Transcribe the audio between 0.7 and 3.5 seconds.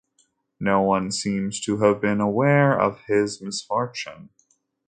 one seems to have been aware of his